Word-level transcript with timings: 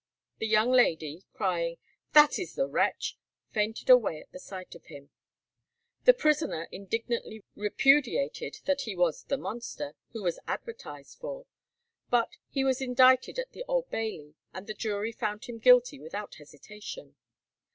The 0.39 0.47
young 0.47 0.71
lady, 0.71 1.25
crying 1.31 1.77
"That 2.13 2.39
is 2.39 2.55
the 2.55 2.65
wretch!" 2.65 3.19
fainted 3.51 3.87
away 3.87 4.19
at 4.19 4.31
the 4.31 4.39
sight 4.39 4.73
of 4.73 4.85
him. 4.85 5.11
The 6.05 6.13
prisoner 6.15 6.67
indignantly 6.71 7.43
repudiated 7.55 8.61
that 8.65 8.81
he 8.81 8.95
was 8.95 9.25
"the 9.25 9.37
monster" 9.37 9.93
who 10.13 10.23
was 10.23 10.39
advertised 10.47 11.19
for, 11.19 11.45
but 12.09 12.31
he 12.49 12.63
was 12.63 12.81
indicted 12.81 13.37
at 13.37 13.51
the 13.51 13.63
Old 13.67 13.91
Bailey, 13.91 14.33
and 14.55 14.65
the 14.65 14.73
jury 14.73 15.11
found 15.11 15.45
him 15.45 15.59
guilty 15.59 15.99
without 15.99 16.33
hesitation. 16.33 17.15